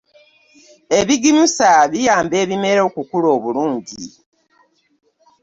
[0.99, 3.97] ebigimusa biyamba ebimera okukula obulungi